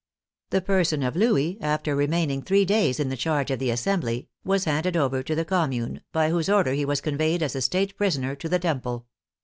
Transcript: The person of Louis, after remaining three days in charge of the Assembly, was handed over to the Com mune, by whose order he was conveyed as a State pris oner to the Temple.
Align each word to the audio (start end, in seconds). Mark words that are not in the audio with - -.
The 0.49 0.61
person 0.61 1.03
of 1.03 1.15
Louis, 1.15 1.59
after 1.61 1.95
remaining 1.95 2.41
three 2.41 2.65
days 2.65 2.99
in 2.99 3.15
charge 3.15 3.51
of 3.51 3.59
the 3.59 3.69
Assembly, 3.69 4.29
was 4.43 4.65
handed 4.65 4.97
over 4.97 5.21
to 5.21 5.35
the 5.35 5.45
Com 5.45 5.69
mune, 5.69 6.01
by 6.11 6.31
whose 6.31 6.49
order 6.49 6.73
he 6.73 6.85
was 6.85 7.01
conveyed 7.01 7.43
as 7.43 7.55
a 7.55 7.61
State 7.61 7.95
pris 7.97 8.17
oner 8.17 8.33
to 8.37 8.49
the 8.49 8.57
Temple. 8.57 9.05